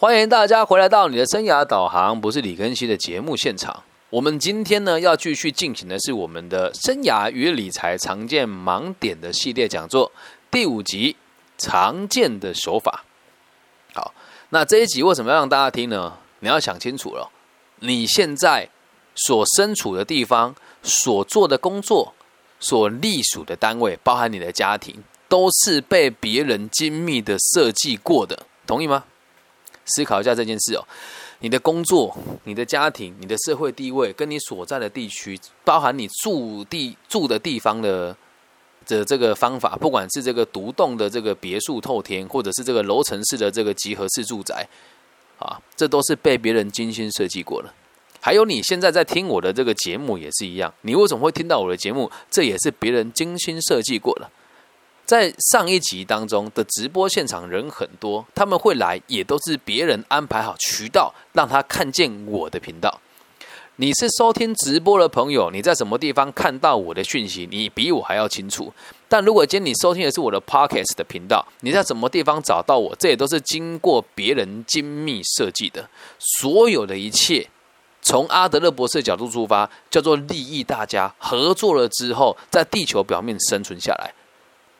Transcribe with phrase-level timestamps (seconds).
[0.00, 3.82] 欢迎大家回来到你的生涯导航，不是李根熙的节目现场。
[4.08, 10.10] 我们今天呢要继续进行的是我们的生涯与理财常见盲点的系列讲座
[10.50, 11.14] 第五集
[11.58, 13.04] 常见的手法。
[13.92, 14.14] 好，
[14.48, 16.16] 那这一集为什么要让大家听呢？
[16.38, 17.30] 你要想清楚了，
[17.80, 18.70] 你现在
[19.14, 22.14] 所身处的地方、所做的工作、
[22.58, 29.04] 所隶属的单位，包含你的家庭，都是被别人精密的设计过的，同意吗？
[29.86, 30.84] 思考一下这件事哦，
[31.40, 38.16] 你的工作、你的家庭、你的社会地位，跟你所在的地区，包含你住地住的地方的
[38.86, 44.66] 的这个方法，不管是这个独栋的这个别墅透天，或者是这个楼层式的这个集合式住宅，
[45.38, 47.74] 啊，这都是被别人精心设计过了。
[48.20, 52.10] 还有你现在在听我的这个节目也是一样，你为什么会听到我的节目？
[52.30, 54.30] 这也是别人精心设计过了。
[55.10, 63.00] 在上一集当中的直播现场人很多，他们会来也都是别人安排好渠道让他看见我的频道。
[63.74, 68.72] 你是收听直播的朋友，你在什么地方看到我的讯息，你比我还要清楚。
[69.08, 75.90] 但如果今天你收听的是我的 Podcast 的频道，你在什么地方找到我，这也都是经过别人精密设计的。
[76.20, 77.48] 所有的一切，
[78.00, 84.14] 从阿德勒博士的角度出发，叫做利益大家合作了之后，在地球表面生存下来。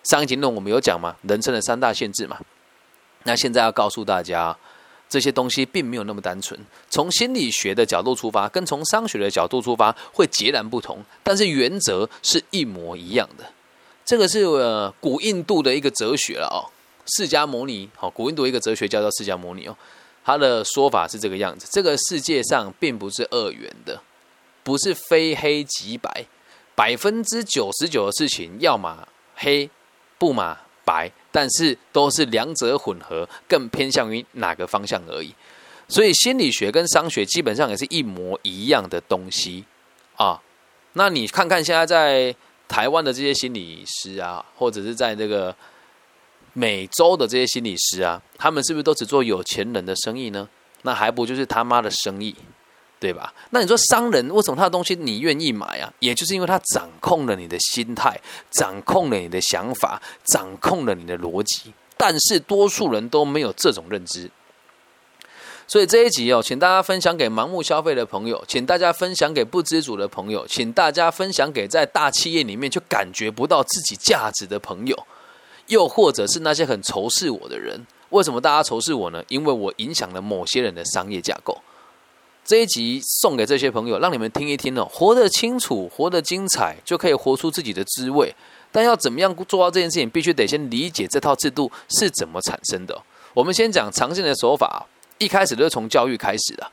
[0.05, 2.39] 上一集论我们有讲嘛，人生的三大限制嘛。
[3.25, 4.57] 那现在要告诉大家，
[5.09, 6.59] 这些东西并没有那么单纯。
[6.89, 13.45] 从心理学的角度出发，跟从商学的角度出发会截然不同，但是原则是一模一样的。
[14.05, 16.64] 这个是呃古印度的一个哲学了哦，
[17.17, 17.89] 释迦牟尼。
[17.95, 19.77] 好，古印度一个哲学叫做释迦牟尼哦，
[20.25, 24.01] 他的说法是这个样子：这个世界上并不是二元的，
[24.62, 26.25] 不是非黑即白，
[26.75, 29.69] 百分之九十九的事情要么黑。
[30.21, 35.35] 不嘛白，但是都是两者混合，更偏向于哪个方向而已。
[35.89, 39.65] 所以心理学跟商学基本上也是一模一样的东西
[40.17, 40.41] 啊。
[40.93, 42.35] 那你看看现在在
[42.69, 45.57] 台湾的这些心理师啊，或者是在这个
[46.53, 50.48] 美洲的这些心理师啊，他们是不是都只做有钱人的生意呢？
[50.83, 52.36] 那还不就是他妈的生意？
[53.00, 53.33] 对吧？
[53.48, 55.90] 那你说商人为什么他的东西你愿意买啊？
[56.00, 61.72] 也就是因为他掌控了你的心态，掌控了你的想法，掌控了你的逻辑。
[61.96, 64.30] 但是多数人都没有这种认知，
[65.66, 75.06] 所以这一集哦，请大家分享给盲目消费的朋友，请大家分享给不知足的朋友，请大家分享给在大企业里面就感觉不到自己价值的朋友，
[75.67, 77.86] 又或者是那些很仇视我的人。
[78.11, 79.22] 为什么大家仇视我呢？
[79.28, 81.56] 因为我影响了某些人的商业架构。
[82.50, 88.34] 这一集送给这些朋友，让你们听一听哦，活得清楚，活得精彩，就可以活出自己的滋味。
[88.72, 93.02] 但要怎么样做到这件事情，必须得先理解这套制度是怎么产生的。
[93.34, 94.84] 我们先讲常见的手法，
[95.18, 96.68] 一开始都是从教育开始的。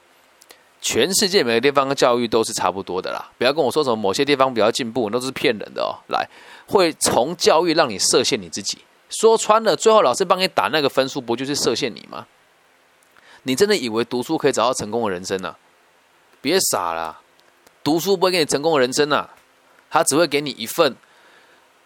[0.81, 5.93] 全世界每个地方的教育都是差不多的啦，不要跟我说什么某些地方比较进步，那都是骗人的哦。
[6.07, 6.27] 来，
[6.65, 8.79] 会从教育让你设限你自己，
[9.11, 12.25] 说穿了，最后老师帮你打那个分数，不就是设限你吗？
[13.43, 15.55] 你真的以为读书可以找到成功的人生呢？
[16.41, 17.19] 别傻了，
[17.83, 19.27] 读书不会给你成功的人生呐，
[19.89, 20.95] 他只会给你一份，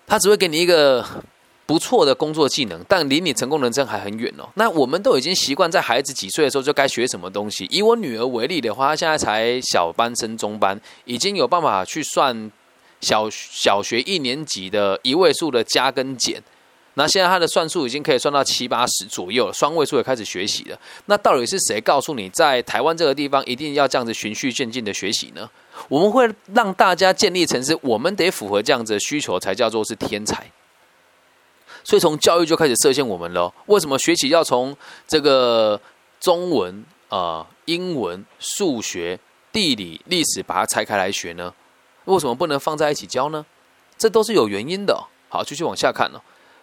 [0.05, 1.05] 他只会给你一个
[1.65, 4.49] 不错的工作技能，但离你成功人生还很远哦。
[4.55, 7.65] 那我们都已经习惯在孩子几岁的时候就该学什么东西。
[7.71, 12.51] 以我女儿为例的话，她现在才小班升中班，已经有办法去算
[12.99, 16.43] 小小学一年级的一位数的加跟减。
[16.95, 20.77] 那现在他的算术已经可以算到七八十左右了，双位数也开始学习了。
[21.05, 25.49] 那到底是谁告诉你在台湾这个地方一定要这样子循序渐进的学习呢？
[25.87, 30.45] 我们会让大家建立成是，我们得符合这样子的需求才叫做是天才。
[31.83, 33.51] 所以从教育就开始设限我们了。
[33.67, 34.75] 为什么学习要从
[35.07, 35.79] 这个
[36.19, 39.17] 中文啊、英文、数学、
[39.51, 41.53] 地理、历史把它拆开来学呢？
[42.05, 43.45] 为什么不能放在一起教呢？
[43.97, 45.07] 这都是有原因的。
[45.29, 46.21] 好，继续往下看了。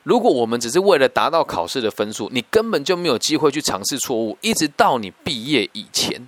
[0.08, 6.26] 如果我们只是为了达到考试的分数，你根本就没有机会去尝试错误，一直到你毕业以前。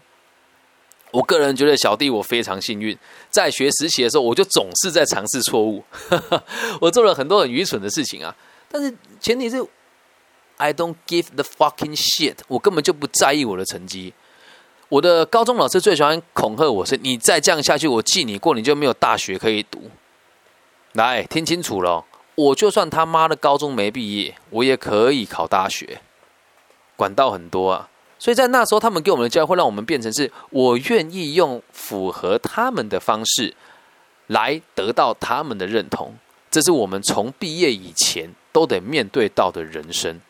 [1.13, 2.95] 我个人觉得小弟我非常幸运，
[3.31, 5.83] 在学实习的时候，我就总是在尝试错误。
[6.79, 8.37] 我做了很多很愚蠢的事情啊，
[8.71, 9.67] 但是前提是
[10.59, 14.13] I don't give the fucking shit，我根本就不在意我的成绩。
[14.91, 19.91] 我的高中老师最喜欢恐吓我是：你再这样下去，我记你过，你就没有大学可以读。
[20.93, 22.05] 来，听清楚了。
[22.41, 26.01] 我就算他妈的高中没毕业，我也可以考大学，
[26.97, 27.89] 管道很多啊。
[28.19, 33.55] 所以在那时候，他们给我们的教会让我们变成是，我愿意用符合他们的方式
[34.29, 36.15] 来得到他们的认同。
[36.51, 40.21] 这是我们从毕业以前都得面对到的人生。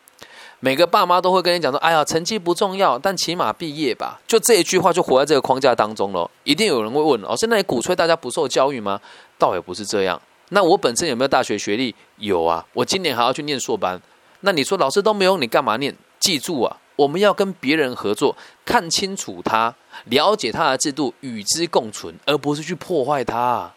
[0.59, 6.29] 每个爸妈都会跟你讲说：“哎呀，成绩不重要，但起码毕业吧。”就这一句话就活在这个框架当中了。
[6.43, 9.01] 一定有人会问：“哦，现在你鼓吹大家不受教育吗？”
[9.39, 10.21] 倒也不是这样。
[10.53, 11.95] 那我本身有没有大学学历？
[12.17, 13.99] 有啊，我今年还要去念硕班。
[14.41, 15.95] 那你说老师都没有，你干嘛念？
[16.19, 19.73] 记住啊，我们要跟别人合作，看清楚他，
[20.05, 23.71] 了解他的制度，与之共存，而不是去破坏他。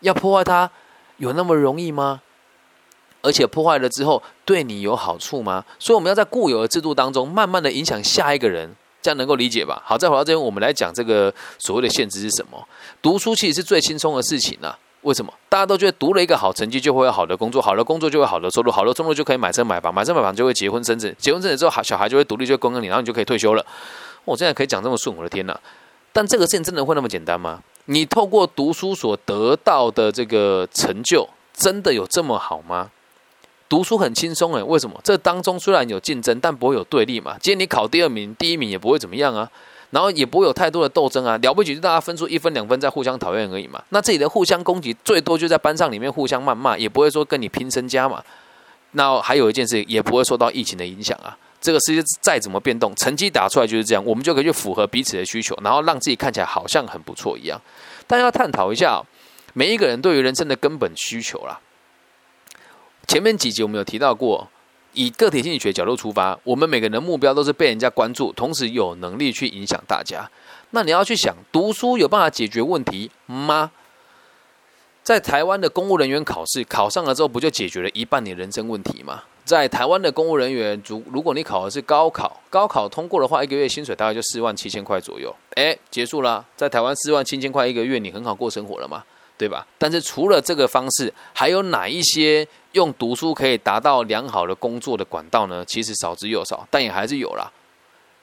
[0.00, 0.70] 要破坏他，
[1.16, 2.22] 有那么容易吗？
[3.20, 5.64] 而且破坏了之后，对你有好处吗？
[5.80, 8.72] 所以我们要在固有的制度当中，慢慢的影响下一个人，
[9.02, 9.82] 这样能够理解吧？
[9.84, 12.66] 好，再回到这边，我们来讲这个所谓的限制是什么？
[13.02, 14.72] 读书其实是最轻松的事情呢。
[15.02, 15.32] 为什么？
[15.48, 23.64] 大家都觉得读了一个好成绩就会有好的工作，好的工作就会好的收入，好的收入就可以买车买房，买车买房就会结婚生子，结婚生子之后，小孩就会独立，就会供养你，然后你就可以退休了。
[24.24, 25.58] 我现在可以讲这么顺，我的天哪！
[26.12, 27.62] 但这个事情真的会那么简单吗？
[27.86, 32.90] 你透过读书所得到的这个成就，真的有这么好吗？
[33.68, 35.00] 读书很轻松诶，为什么？
[35.04, 37.36] 这当中虽然有竞争，但不会有对立嘛。
[37.40, 39.50] 今天你考第二名，第一名也不会怎么样啊，
[39.90, 41.36] 然后也不会有太多的斗争啊。
[41.38, 43.82] 了不起就大家分出一分两分，在互相讨厌而已嘛。
[43.90, 48.22] 那这里的互相攻击，最多就在班上里面互相谩骂，也不会说跟你拼身家嘛。
[48.92, 51.36] 那还有一件事，也不会受到疫情的影响啊。
[51.60, 57.60] 这个世界再怎么变动，成绩打出来就是这样，我们就可以去符合彼此的需求，然后让自己看起来好像很不错一样。
[58.06, 59.02] 但要探讨一下，
[59.54, 61.60] 每一个人对于人生的根本需求啦。
[63.06, 64.48] 前面几集我们有提到过，
[64.98, 70.28] 以个体心理学角度出发，我们每个人的目标都是被人家关注，同时有能力去影响大家。
[70.70, 73.70] 那你要去想，读书有办法解决问题吗？
[75.04, 79.22] 在台湾的公务人员考试考上了之后，不就解决了一半你人生问题吗？
[79.44, 85.32] 在台湾的公务人员，如如果你考的是高考，高考通过的话，一个月薪水大概就四万七千块左右。
[85.54, 89.04] 哎，结束了，在台湾四万七千块一个月，你很好过生活了吗？
[89.38, 89.64] 对吧？
[89.78, 95.64] 但是除了这个方式，还有哪一些用读书可以达到良好的工作的管道呢？
[95.64, 97.50] 其实少之又少，但也还是有啦，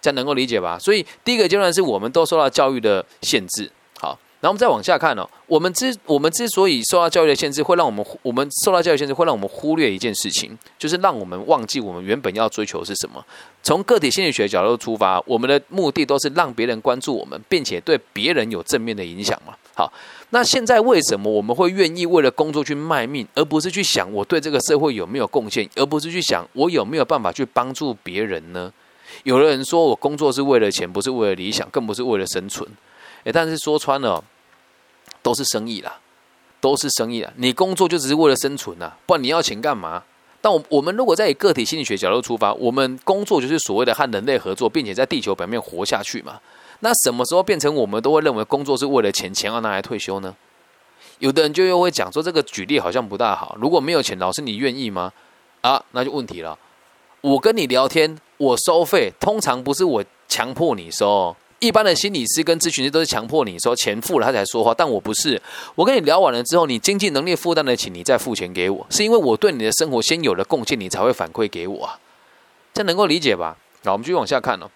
[0.01, 0.77] 这样能够理解吧？
[0.79, 3.71] 所以第一个阶段是我们都受到教育的限制。
[3.99, 4.17] 好。
[4.41, 13.25] 然后我们再往下看哦，我们之我们之所以受到教育的限制，会让我们我们受到教育限制，会让我们忽略一件事情，就是让我们忘记我们原本要追求是什么。
[13.63, 19.55] 从个体心理学角度出发，我们的目的都是让别人关注我们，并且对别人有正面的影响嘛。
[19.73, 19.91] 好，
[20.29, 28.71] 那现在为什么我们会愿意为了工作去卖命，而不是去想我对这个社会有没有贡献，而不是去想我有没有办法去帮助别人呢？
[29.23, 32.69] 有的人说我工作是为了钱，不是为了理想，更不是为了生存。
[33.23, 34.23] 诶，但是说穿了。
[35.21, 35.99] 都是生意啦，
[36.61, 37.33] 都是生意啦。
[37.37, 40.03] 你工作就只是为了生存呐，不然你要钱干嘛？
[40.39, 46.39] 但我我们如果在以个体心理学角度出发，我们工作就是所谓的和人类合作，并且在地球表面活下去嘛。
[46.81, 50.35] 那什么时候变成我们都会认为工作是为了钱，钱要拿来退休呢？
[51.19, 53.55] 有的人就又会讲说，这个举例好像不大好。
[53.59, 55.13] 如果没有钱，老师你愿意吗？
[55.61, 56.57] 啊，那就问题了。
[57.21, 61.35] 我跟你聊天，我收费，通常不是我强迫你收。
[61.59, 65.41] 一般的心理师跟咨询师都是强迫你说钱付了他才说话，但我不是。
[65.73, 71.97] 我跟你聊完了之后，你经济能力负担得起，你再付钱给我，是因为我对你的生活先有了贡献，你才会反馈给我啊。
[72.73, 73.57] 这能够理解吧？
[73.83, 74.69] 那我们继续往下看哦。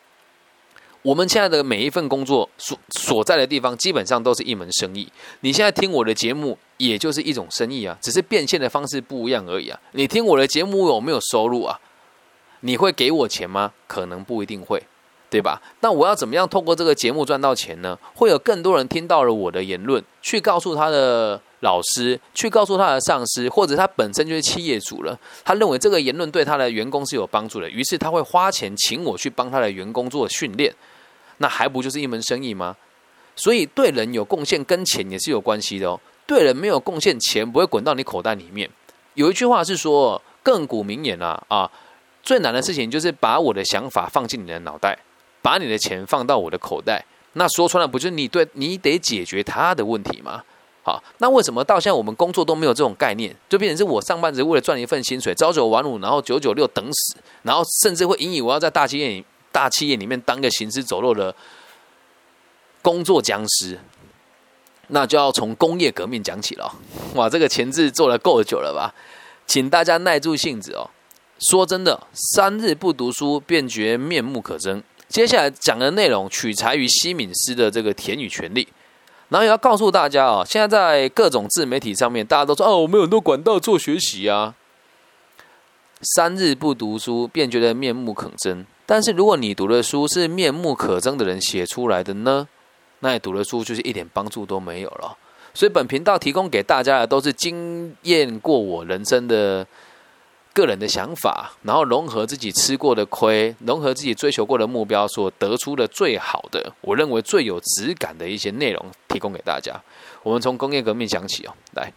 [1.09, 5.11] 我们现在的每一份工作所所在的地方，基本上都是一门生意。
[5.39, 9.79] 你现在听我的节目，也就是一种生意啊，只是变现的方式不一样而已啊。
[9.93, 11.79] 你听我的节目有没有收入啊？
[12.59, 13.73] 你会给我钱吗？
[13.87, 14.83] 可能不一定会。
[15.31, 15.59] 对吧？
[15.81, 17.97] 那我要怎么样透过这个节目赚到钱呢？
[18.13, 25.17] 会有更多人听到了我的言论，去告诉他的老师，去告诉他的上司，或者他本身就是企业主了。
[25.43, 30.71] 他认为这个言论对他的员工是有帮助的，于是他会花钱请我去帮他的员工做训练。
[31.39, 32.77] 那还不就是一门生意吗？
[33.35, 35.99] 所以对人有贡献跟钱也是有关系的哦。
[36.25, 38.69] 对人没有贡献，钱不会滚到你口袋里面。
[39.15, 41.69] 有一句话是说，亘古名言啊啊，
[42.21, 44.97] 最难的事情就是把我的想法放进你的脑袋。
[45.41, 47.03] 把你的钱放到我的口袋，
[47.33, 50.43] 那说穿了不就是你对你得解决他的问题吗？
[50.83, 61.35] 好，那为什么到现在我们工作都没有这种概念，就变成是我上班只是为了赚一份薪水，朝九晚五，然后九九六等死，然后甚至会引以为傲在大企业大企业里面当个行尸走肉的
[62.81, 63.79] 工作僵尸，
[64.87, 66.73] 那就要从工业革命讲起了。
[67.15, 68.93] 哇，这个前置做了够久了吧？
[69.45, 70.89] 请大家耐住性子哦。
[71.39, 74.83] 说真的，三日不读书，便觉面目可憎。
[75.07, 78.67] 接下来讲的内容取材于西敏斯的这个田与权利，
[79.29, 84.53] 然后也要告诉大家啊，现在在各种自媒体上面，大家都说哦，我们有很多管道做学习啊。
[86.15, 88.65] 三日不读书，便觉得面目可憎。
[88.91, 92.47] 但是如果你读的书是面目可憎的人写出来的呢，
[93.01, 95.15] 那你读的书就是一点帮助都没有了。
[95.53, 99.63] 所以本频道提供给大家的都是经验过我人生的
[100.55, 109.79] 个人的想法，然后融合自己吃过的亏，融合自己追求过的目标，所得出的最好的，我认为最有质感的一些内容，提供给大家。
[110.23, 111.93] 我们从工业革命讲起哦，来，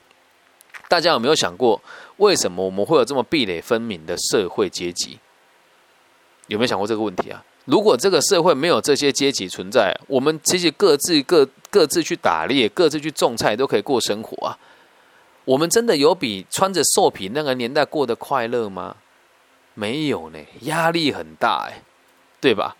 [0.90, 1.80] 大家有没有想过，
[2.18, 5.18] 为什么我们会有这么壁垒分明的社会阶级？
[6.52, 7.42] 有没有想过这个问题啊？
[7.64, 14.58] 如果这个社会没有这些阶级存在，我们其实各自各各自去打猎，各自去种菜，都可以过生活啊。
[15.46, 18.96] 我们真的有比穿着兽皮那个年代过得快乐吗？
[19.74, 21.82] 没有呢，压力很大哎，
[22.40, 22.76] 对吧？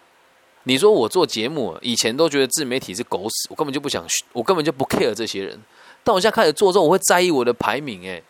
[0.65, 5.59] 你说我做节目，以前都觉得自媒体是狗屎，我根本就不想，我根本就不 care 这些人。
[6.05, 8.23] 但我现在开始做之后，我会在意我的排名哎。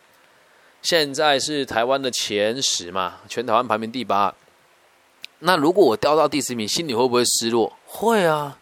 [0.83, 4.35] 现在是台湾的前十嘛，全台湾排名第八。
[5.45, 7.73] 那如果我掉到第十名，心里会不会失落？
[7.85, 8.59] 会啊。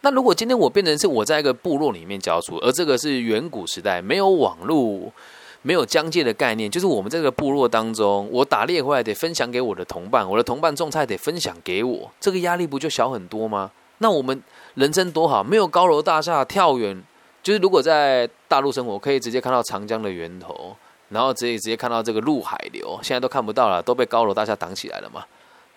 [0.00, 5.12] 那如果今天我变成是我在一个部落里面教书，而这个是远古时代，没有网络、
[5.60, 13.70] 没有疆界的概念，就是我们这个部落当中，我打猎回来得分享给我的同伴，我的同伴种菜得分享给我，这个压力不就小很多吗？
[13.98, 14.42] 那我们
[14.74, 17.02] 人生多好，没有高楼大厦，跳远
[17.42, 20.74] 就是如果在大陆生活，可以直接看到长江的源头，
[21.10, 25.24] 然后直接直接看到这个陆海流，现在都看不到了，都被高楼大厦挡起来了嘛，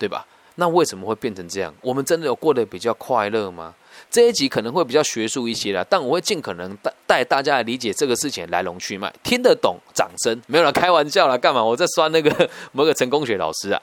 [0.02, 0.26] 对吧？
[0.56, 1.72] 那为什么会变成这样？
[1.80, 3.72] 我们真的有过得比较快乐吗？
[4.10, 11.62] 这一集可能会比较学术一些啦，但我会尽可能带带大家来理解这个事情来龙去脉，听得懂掌声，没有人开玩笑啦，干嘛？
[11.62, 13.80] 我在酸那个 某个成功学老师啊，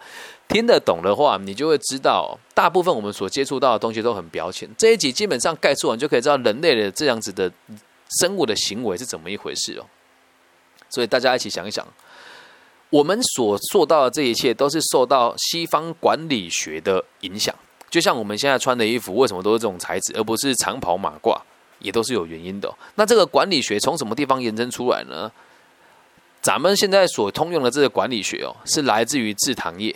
[0.50, 4.70] 听得懂的话，你就会知道，大部分我们所接触到的东西都很表浅。
[4.78, 7.50] 这一集基本上概述完就可以知道人类的这样子的
[8.20, 9.86] 生物的行为是怎么一回事哦。
[10.90, 11.88] 所以大家一起想一想。
[12.90, 17.54] 我们所做到的这一切，都是受到西方管理学的影响。
[17.90, 21.40] 就像我们现在穿的衣服，为什么都是这种材质，而不是长袍马褂，
[21.80, 22.72] 也都是有原因的。
[22.96, 25.32] 那这个管理学从什么地方延伸出来呢？
[26.42, 29.96] 咱们现在所通用的这个管理学哦，是来自于制糖业。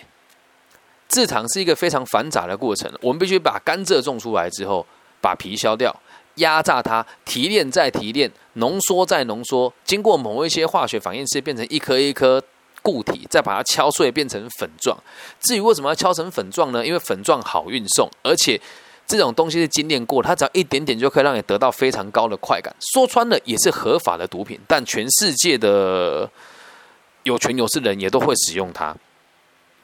[1.07, 4.85] 制糖是一个非常繁杂的过程，我们必须把甘蔗种出来之后，
[5.21, 5.95] 把皮削掉，
[6.35, 12.43] 压榨它，提炼再提炼，浓缩再浓缩，经过某一些化学反应是变成一颗一颗。
[12.83, 14.95] 固体再把它敲碎变成粉状。
[15.39, 16.85] 至于为什么要敲成粉状呢？
[16.85, 18.61] 因为粉状好运送，而且
[19.07, 22.75] 这种东西是精炼过，它只要一点点就可以让你得到非常高的快感。
[22.93, 26.29] 说穿了也是合法的毒品，但全世界的
[27.23, 28.95] 有权有势人也都会使用它，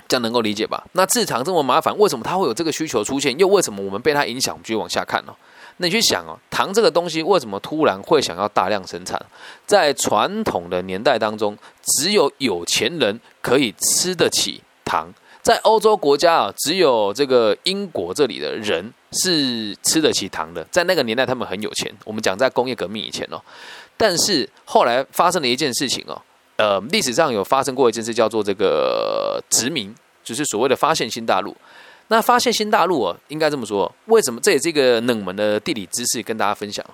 [0.07, 0.85] 这样能够理解吧？
[0.91, 3.37] 那制糖这么麻烦，为什么它会有这个需求出现？
[3.39, 4.53] 又为什么我们被它影响？
[4.53, 5.33] 我们继续往下看呢？
[5.81, 9.17] 那你去想哦，糖这个东西为什么突然会想要大量生产？
[9.65, 15.07] 在传统的年代当中，只有有钱人可以吃得起糖。
[15.41, 20.61] 在欧洲国家啊，只有这个英国这里的人是吃得起糖的。
[20.69, 21.89] 在那个年代，他们很有钱。
[22.03, 23.41] 我们讲在工业革命以前哦，
[23.95, 26.21] 但是后来发生了一件事情哦，
[26.57, 29.95] 呃，历史上有发生过一件事，叫做这个殖民，
[30.25, 31.55] 就是所谓的发现新大陆。
[32.09, 33.91] 那发现新大陆哦，应该这么说。
[34.05, 34.41] 为什么？
[34.41, 36.85] 这也是一个冷门的地理知识，跟大家分享。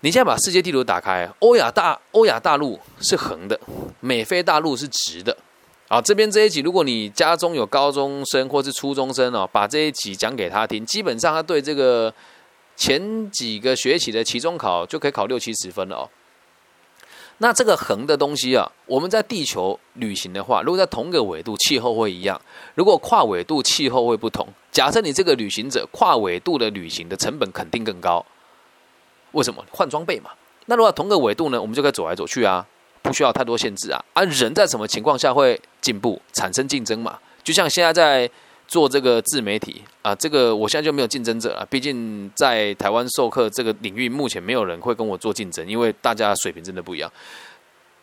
[0.00, 3.60] 你现在把世界地图打开，欧亚大欧亚大陆是横的，
[4.00, 5.36] 美非大陆是直的。
[5.88, 12.14] 啊，这边这一集，如果你家中有高中生或是初中生哦，把这一集讲给他听，基本上他对这个
[12.76, 16.08] 前几个学期的期中考就可以考六七十分了哦。
[17.42, 22.38] 那这个横的东西啊，我们在地球旅行的话，如果在同个纬度，气候会一样；
[22.74, 24.46] 如果跨纬度，气候会不同。
[24.70, 28.24] 假设你这个旅行者跨纬度的旅行的成本肯定更高，
[29.32, 29.64] 为什么？
[29.72, 30.30] 换装备嘛。
[30.66, 32.66] 那如果同个纬度呢，我们就可以走来走去啊，
[33.00, 34.04] 不需要太多限制啊。
[34.12, 37.18] 而人在什么情况下会进步、产生竞争嘛？
[37.42, 38.30] 就像现在在。
[38.70, 41.66] 做这个自媒体啊，这个我现在就没有竞争者了。
[41.68, 47.12] 毕竟在台湾授课这个领域，目前没有人会跟我做竞争，因为大家水平真的不一样。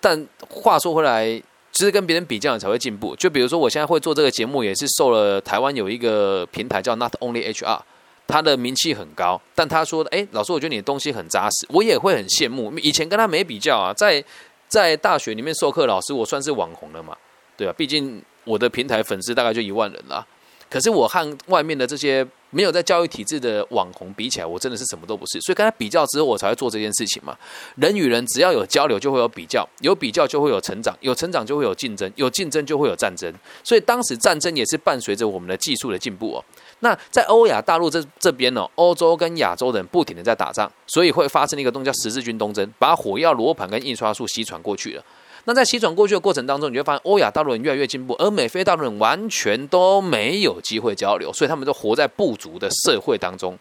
[0.01, 1.25] 但话说回来，
[1.71, 3.15] 其实跟别人比较才会进步。
[3.15, 7.79] 就比如说，我现在会做这个节目，也是受了台湾有一个平台叫 Not Only HR，
[8.27, 9.41] 他的名气很高。
[9.55, 12.77] 但他说：“哎，老师，我觉得你的东西很扎实。”我也会很羡慕。
[12.79, 14.21] 以前跟他没比较啊，在
[14.67, 17.15] 在大学里面授课老师，我算是网红了嘛？
[17.55, 20.27] 对啊，毕竟我的平台粉丝大概就一万人了。
[20.69, 25.39] 可是我和外面的这些没有在教育体制的网红比起来，我真的是什么都不是。
[25.41, 27.37] 所以跟他比较之后，我才会做这件事情嘛。
[27.75, 33.33] 人与人只要有交流，就会有比较；有比较就会有成长；有成长就会有竞争；有竞争就会有战争。
[33.63, 36.43] 所以当时战争也是伴随着我们的技术的进步哦。
[36.79, 45.03] 那在欧亚大陆这这边呢，欧洲跟亚洲人不停的在打仗，所以会发生一个东叫十字军东征，把火药、罗盘跟印刷术西传过去了。
[45.47, 53.57] 那在西转过去的过程当中，你会发现欧亚大陆人越来越进步，而美非大陆人完全都没有机会交流，所以他们都活在不足的社会当中。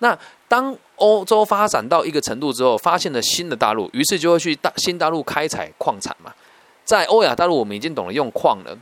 [0.00, 0.16] 那
[0.48, 6.30] 当欧洲发展到一个程度之后，发现了新的大陆，于是就会去大新大陆开采矿产嘛。
[6.84, 8.76] 在欧亚大陆，我们已经懂得用矿了，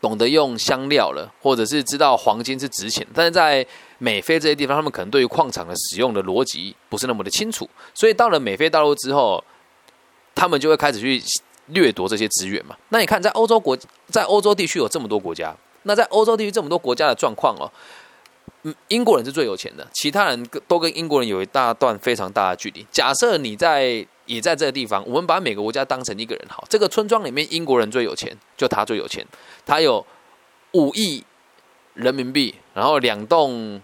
[0.00, 3.06] 懂得用香料了，或者是知道黄金是值钱。
[3.14, 3.64] 但是在
[3.98, 9.42] 美非这些地方，他们可能对于矿场的使用的逻辑不是那么的清楚，所以到了美非大陆之后，
[10.36, 11.20] 他们就会开始去
[11.66, 12.76] 掠夺这些资源嘛。
[12.90, 13.76] 那你看，在欧洲国，
[14.06, 15.52] 在欧洲地区有这么多国家，
[15.82, 17.66] 那在欧洲地区这么多国家的状况哦。
[18.62, 22.84] 嗯英国人是最有钱的，其他人都跟英国人有一大段非常大的距离。
[22.90, 29.24] 假设你在也在这个地方，我们把每个国家当成一个人好，这个村庄里面英国人最有钱，就他最有钱，
[29.64, 30.04] 他有
[30.72, 31.22] 五亿
[31.94, 33.80] 人民币，然后两栋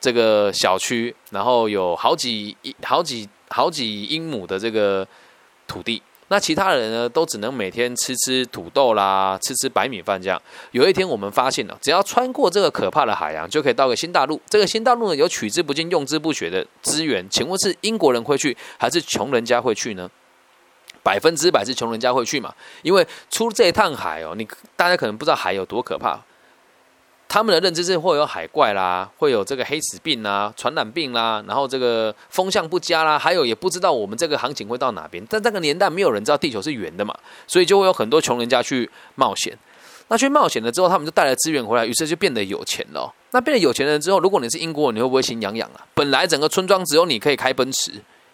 [0.00, 5.06] 这个小区，然后有好几好几好几英亩的这个
[5.74, 6.00] 土地。
[6.28, 10.40] 那其他人呢，都只能每天吃吃土豆啦，吃吃白米饭这样。
[10.70, 14.40] 有一天，我们发现了，只要穿过这个可怕的海洋，就可以到个新大陆。
[14.48, 17.28] 这个新大陆呢，有取之不尽、用之不绝的资源。
[17.28, 20.08] 请问是英国人会去，还是穷人家会去呢？
[21.02, 22.54] 百分之百是穷人家会去嘛？
[22.82, 26.18] 因为出这一趟海哦，你大家可能不知道海有多可怕。
[27.34, 35.20] 他们的认知是会有海怪啦，会有这个黑死病啦、传染病啦，然后这个风向不佳啦，还有也不知道我们这个行情会到哪边。
[35.28, 37.12] 但那个年代没有人知道地球是圆的嘛，
[37.48, 39.52] 所以就会有很多穷人家去冒险。
[40.06, 43.12] 那去冒险了之后，他们就带来资源回来，于是就变得有钱了。
[43.32, 45.84] 那变得有钱人之后，如果你是英国人，你会不会心痒痒啊？
[45.92, 47.90] 本来整个村庄只有你可以开奔驰，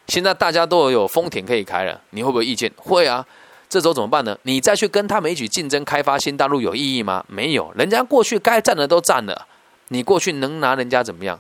[0.09, 2.71] 现在大家都有丰田可以开了，你会不会意见？
[2.77, 3.25] 会啊。
[3.71, 4.37] 这时候怎么办呢？
[4.43, 7.25] 你再去跟他们一起竞争开发新大陆有意义吗？
[7.29, 9.47] 没有，人家过去该占的都占了，
[9.89, 11.39] 你过去能拿人家怎么样？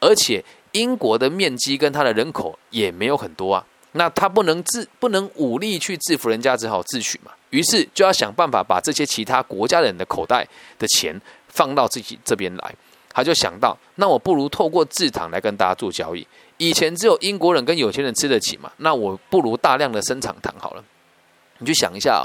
[0.00, 7.30] 而且英国的面积跟它的人口也没有很多啊，那他不能自不能武力去制服人家，只好自取嘛。
[7.50, 10.48] 于是就要想办法把这些其他国家人的口袋
[10.78, 12.74] 的钱放到自己这边来。
[13.12, 16.26] 他就想到，那我不如透过制糖来跟大家做交易。
[16.56, 20.84] 以前只有英国人跟有钱人吃得起嘛，那我不如大量的生产糖好了。
[21.58, 22.24] 你去想一下啊，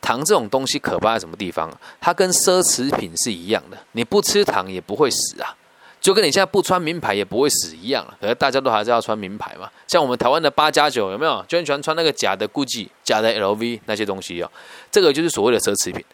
[0.00, 1.70] 糖这种东西可怕在什么地方？
[2.00, 5.54] 它跟奢侈品是一样的，你不吃糖也不会死啊，
[6.00, 8.16] 就跟你现在不穿名牌也不会死一样了。
[8.20, 9.68] 可是大家都还是要穿名牌嘛。
[9.86, 11.44] 像我们台湾的八加九有没有？
[11.48, 14.50] 就很喜欢穿那个假的 GUCCI、假的 LV 那些东西哦。
[14.90, 16.04] 这个就是所谓的奢侈品。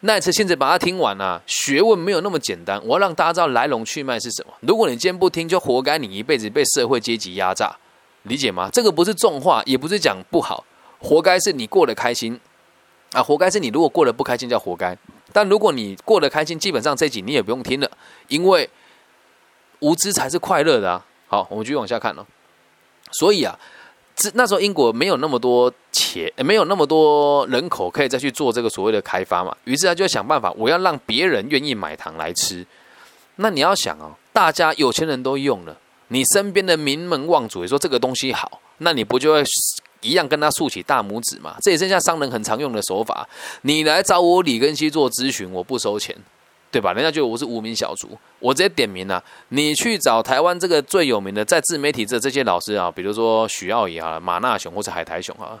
[0.00, 2.80] 那一次现在把它听完啊，学问没有那么简单。
[2.84, 4.52] 我要让大家知道来龙去脉是什么。
[4.60, 7.76] 如果你今天不听，就活该你一辈子被社会阶级压榨，
[8.22, 8.70] 理解吗？
[8.72, 10.64] 这个不是重话，也不是讲不好。
[11.00, 12.38] 活该是你过得开心
[13.12, 13.22] 啊！
[13.22, 14.96] 活该是你如果过得不开心叫活该。
[15.32, 17.90] 但如果你过得开心，基本上这集你也不用听了，
[18.28, 18.68] 因为
[19.80, 21.04] 无知才是快乐的啊！
[21.26, 22.26] 好，我们继续往下看哦。
[23.12, 23.58] 所以啊，
[24.16, 29.56] 这那时候英国没有那么多钱，没有那么多人口可以再去做这个所谓的开发嘛。
[29.64, 32.66] 于是他就想办法，我要让别人愿意买糖来吃。
[33.36, 39.44] 那你要想哦，大家有钱人都用了，你身边的名门望族也说这个东西好，那你不就会？
[40.00, 43.28] 一样跟他竖起大拇指嘛，这也是像商人很常用的手法。
[43.62, 46.14] 你来找我李根熙做咨询，我不收钱，
[46.70, 46.92] 对吧？
[46.92, 48.08] 人家觉得我是无名小卒，
[48.38, 49.22] 我直接点名了。
[49.48, 55.58] 你去找台湾这个最有名的在自媒体这这些老师啊，比如说许耀仪啊、马纳雄或者海苔熊啊，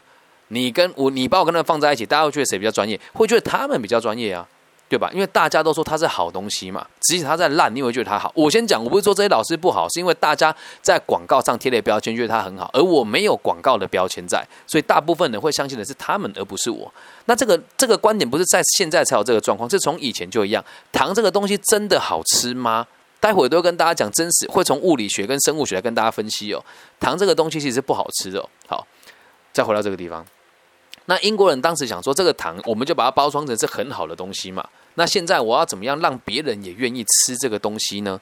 [0.48, 2.98] 你跟我，你把我跟他们放在一起，大家会觉得谁比较专业？
[3.14, 4.46] 会觉得他们比较专业啊。
[4.88, 5.10] 对吧？
[5.12, 8.32] 因为大家都说它是好东西嘛，即使它在烂，你也会觉得它好。
[8.34, 16.90] 我先讲，我不是说这些老师不好，是因为大家在广告上贴了标签，觉得它很好，而我没有广告的标签在，所以大部分人会相信的是他们，而不是我。
[17.26, 20.64] 那这个这个观点不是在现在才有这个状况，是从以前就一样。
[20.90, 22.86] 糖这个东西真的好吃吗？
[23.20, 26.64] 待会都会跟大家讲真实，会从物理学跟生物学来跟大家分析哦。
[27.00, 28.42] 糖这个东西其实不好吃的。
[28.66, 28.86] 好，
[29.52, 30.24] 再回到这个地方。
[31.08, 34.66] 那英国人当时想说，这个糖我们就把它包装成是很好的东西嘛。
[34.94, 38.20] 那现在我要怎么样让别人也愿意吃这个东西呢？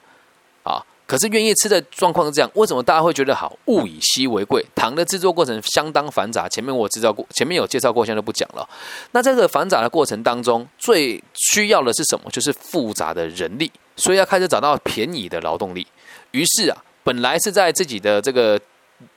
[0.63, 3.57] 啊，可是愿意吃的状况是这样，为什么大家会觉得好？
[3.65, 6.47] 物以稀为贵，糖的制作过程相当繁杂。
[6.47, 8.65] 前面我知道过，前面有介绍过，现在不讲了。
[9.11, 12.31] 那这个繁杂的过程当中，最需要的是什么？
[12.31, 15.85] 就是复杂的人力，所以要开始找到便宜的劳动力。
[16.31, 18.57] 于是啊，本来是在自己的这个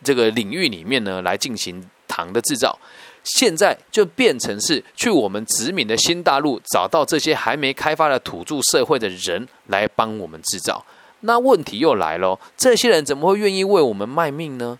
[0.02, 2.76] 这个领域里面呢，来进行糖的制造。
[3.24, 10.84] 现在就变成是去我们殖民的新大陆找到这些还没开发的土著社会的人来帮我们制造。
[11.20, 14.78] 那问题又来了，这些人怎么会愿意为我们卖命呢？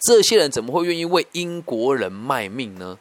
[0.00, 2.98] 这些人怎么会愿意为英国人卖命呢？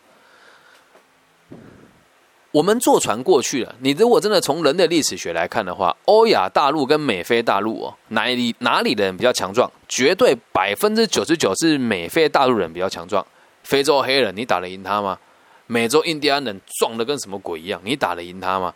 [2.51, 3.75] 我们坐船过去了。
[3.79, 9.71] 你如果真的从人类历史学来看的话，欧亚大陆跟美非大陆哦，哪里哪里的人比较强壮？
[9.87, 13.25] 绝对百分之九十九是美非大陆人比较强壮。
[13.63, 15.17] 非洲黑人，你打得赢他吗？
[15.67, 18.73] 美洲印第安人壮的跟什么鬼一样，你打得赢他吗？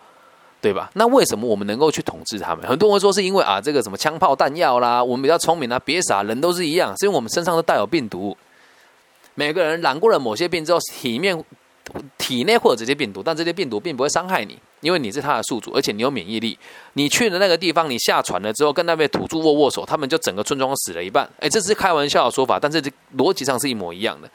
[0.61, 0.89] 对吧？
[0.93, 2.65] 那为什么我们能够去统治他们？
[2.65, 8.35] 很多人说是因为啊，这个什么枪炮弹药啦，我们比较聪明啊，别傻，人都是一样，是因为我们身上都带有病毒。
[9.35, 11.43] 每个人染过了某些病之后，体面
[12.17, 16.57] 体内会有这些病毒，但这些病毒并不会伤害你，因为你是他的宿主，而且你有免疫力。
[16.93, 21.29] 你去的那个地方，你下船了之后，跟那边土著握握手，他们就整个村庄死了一半。
[21.39, 22.81] 哎，这是开玩笑的说法，但是
[23.17, 24.27] 逻辑上是一模一样的。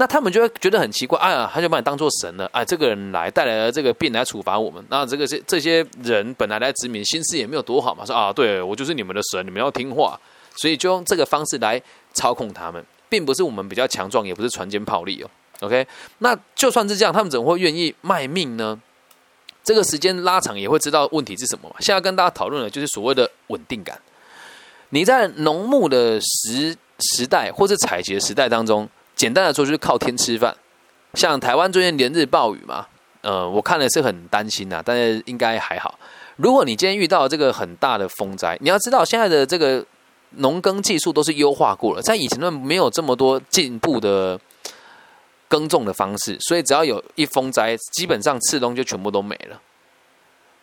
[0.00, 4.82] 那他们就会觉得很奇怪，哎呀，他就把你当做神了，哎，这个人来带来了这个病来处罚我们。
[4.88, 10.18] 那这个是这些人本来来殖民，心思也没有多好嘛，说啊，对我就是你们的神，你们要听话，
[10.56, 11.78] 所以就用这个方式来
[12.14, 15.28] 操控他们，并不是我们比较强壮，也不是船坚炮利哦。
[15.60, 15.86] OK，
[16.20, 18.80] 那就算是这样，他们怎么会愿意卖命呢？
[19.62, 21.76] 这个时间拉长也会知道问题是什么嘛。
[21.78, 24.00] 现在跟大家讨论的就是所谓的稳定感。
[24.88, 28.88] 你在农牧的时时代或者采集的时代当中。
[29.20, 30.56] 简单的说，就是靠天吃饭。
[31.12, 32.86] 像台湾最近连日暴雨嘛，
[33.20, 35.98] 呃，我看了是很担心呐，但是应该还好。
[36.36, 39.84] 如果你今天遇到这个很大的风灾，你要知道现在的这个
[40.36, 44.40] 农耕技术都是优化过了，在以前呢没有这么多进步的
[45.48, 49.60] 耕种的方式，所以只要有一风灾，基本上次东就全部都没了。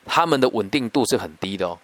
[0.08, 1.78] 他们的稳定度是很低的哦，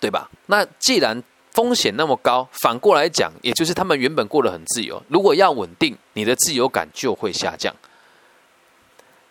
[0.00, 0.30] 对吧？
[0.46, 1.22] 那既然
[1.56, 5.02] 风险那么高，反过来讲，也就是他们原本过得很自由。
[5.08, 7.74] 如果要稳定，你的自由感就会下降。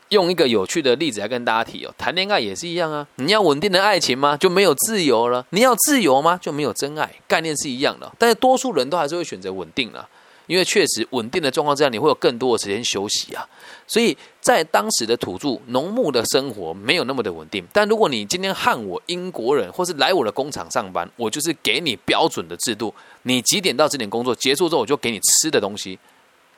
[0.10, 3.08] 用一个有趣的例子来跟大家提哦，谈恋爱也是一样啊。
[3.18, 4.36] 你要稳定的爱情吗？
[4.36, 5.46] 就没有自由了。
[5.52, 6.40] 你要自由吗？
[6.42, 7.08] 就没有真爱。
[7.28, 10.10] 概念是一样的，但是多数人都还是会选择稳定了。
[10.48, 13.48] 因为确实稳定的状况之下，你会有更多的时间休息啊。
[13.88, 17.66] 所以在当时的土著农牧的生活没有那么的稳定。
[17.72, 22.94] 但如果你今天和我英国人，或是来我的工厂上班，我就是给你标准的制度，
[23.24, 26.00] 你几点到几点工作，结束之后我就给你吃的东西，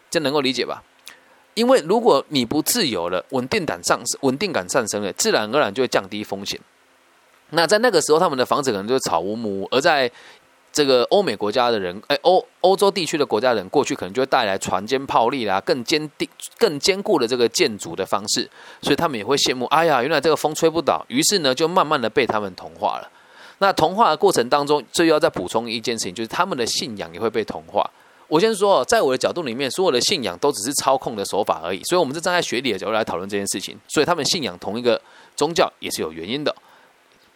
[0.10, 0.82] 这能够理解吧？
[1.54, 6.60] 因为如果你不自由了，稳定感上稳定感上升了，自然而然就会降低风险。
[7.50, 10.12] 那在那个时候，他们的房子可能就是草屋木屋，而在
[10.78, 18.48] 这个欧美国家的人，哎，欧欧洲地区的国家人过去可能就会带来船坚炮利啦，更坚定、更坚固的这个建筑的方式，
[18.80, 19.66] 所以他们也会羡慕。
[19.66, 23.10] 哎呀，原来这个风吹不倒，于是呢，就慢慢的被他们同化了。
[23.58, 27.84] 那同化的过程当中，这又要再补充一件事情，就是他们的信仰也会被同化。
[28.28, 31.82] 我先说，在我的角度里面，所有的信仰都只是操控的手法而已。
[31.86, 33.76] 所以，我们是站在学理的角度来讨论这件事情。
[33.88, 35.02] 所以，他们信仰同一个
[35.36, 36.56] 宗教也是有原因的，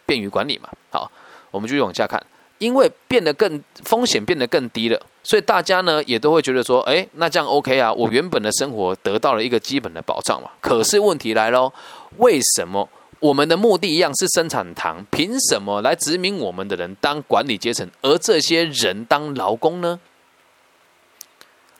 [0.06, 0.68] 便于管理嘛。
[0.92, 1.10] 好，
[1.50, 2.24] 我们继续往下看。
[2.62, 10.48] 因为变得更风险变得更低了，所以大家呢也都会觉得说，哎，那这样 OK 啊，我原本的生活得到了一个基本的保障嘛。
[10.60, 11.72] 可是问题来喽，
[12.18, 19.98] 为什么我们的目的一样是生产糖，凭什么来殖民我们的人当管理阶层，而这些人当劳工呢？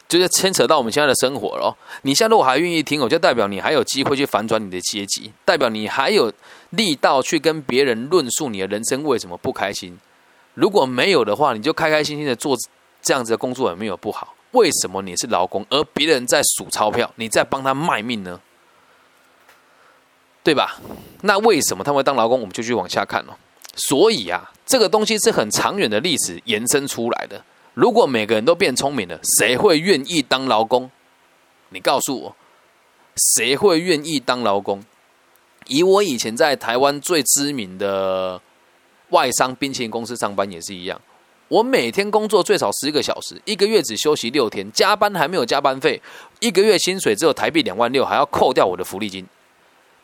[0.09, 1.75] 就是牵扯到我们现在的生活咯。
[2.03, 6.31] 你现在如果还愿意听，我就代表你还有机会去反转你的阶级，代表你还有
[6.71, 9.99] 力道去跟别人论述你的人生为什么不开心。
[10.55, 12.57] 如果没有的话，你就开开心心的做
[13.01, 14.35] 这样子的工作，也没有不好。
[14.51, 18.39] 为什么你是劳工，而别人在数钞票，你在帮他卖命呢？
[20.43, 20.79] 对吧？
[21.23, 22.39] 那为什么他会当劳工？
[22.39, 23.39] 我们就去往下看了。
[23.77, 27.43] 所以啊，这个东西是很长远的历史延伸出来的。
[27.73, 30.91] 如果每个人都变聪明了，谁会愿意当劳工？
[31.71, 32.37] 你告诉我，
[33.35, 34.85] 谁会愿意当劳工？
[35.67, 38.43] 以我以前在台湾最知名的。
[39.13, 41.01] 外商冰淇淋公司上班也是一样，
[41.49, 46.01] 我每天工作最少十个小时，一个月只休息六天，加班还没有加班费，
[46.41, 49.27] 一个月薪水只有台币两万六，还要扣掉我的福利金。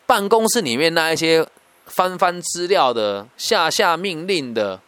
[0.07, 1.47] 办公室里面那一些
[1.87, 4.81] 翻翻资料的、下下命令的、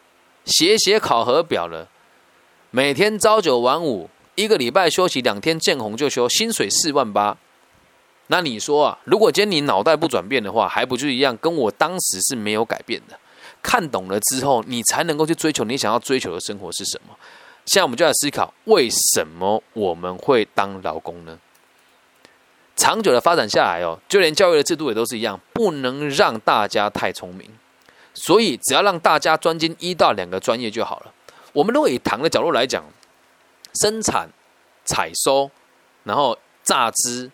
[0.45, 1.89] 写写考核表的，
[2.71, 7.37] 每天朝九晚五，一个礼拜休息两天，见红就休，薪水四万八。
[8.29, 11.37] 那你说啊，如果今天你脑袋不转变的话，还不就一样？
[11.39, 13.19] 跟我当时是没有改变的。
[13.63, 17.17] 看懂了之后，你才能够去追求你想要追求的生活是什么。
[17.67, 21.39] 现在我们就来思考，为什么我们会当劳工呢？
[22.75, 27.51] 长久的发展下来哦，就连教育的制度也都是一样，不能让大家太聪明。
[28.15, 31.13] 所以只要让大家专精一到两个专业就好了。
[31.53, 32.83] 我们如果以糖的角度来讲，
[33.75, 34.29] 生产、
[34.85, 35.51] 采收，
[36.05, 37.31] 然后榨汁、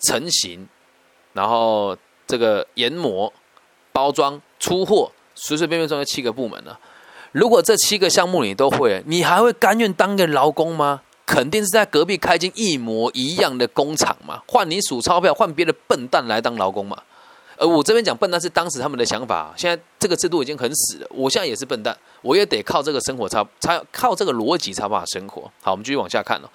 [0.00, 0.68] 成型，
[1.32, 3.32] 然后这个研磨、
[3.92, 5.10] 包装、出货。
[5.44, 6.78] 随随便便中了七个部门了，
[7.32, 11.02] 如果这七个项目你都会，你还会甘愿当个劳工吗？
[11.26, 17.02] 肯定是在隔壁开间一模一样的工厂嘛，换你数钞票，换别的笨蛋来当劳工嘛。
[17.56, 21.06] 而我这边讲笨蛋是当时他们的想法，现在这个制度已经很死了。
[21.10, 25.42] 我现在也是笨蛋，我也得靠这个生活差，才靠这个逻辑才办法生活。
[25.60, 26.48] 好，我们继续往下看哦。